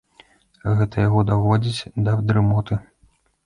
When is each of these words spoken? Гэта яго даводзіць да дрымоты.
Гэта 0.79 1.03
яго 1.07 1.21
даводзіць 1.33 1.87
да 2.11 2.19
дрымоты. 2.33 2.83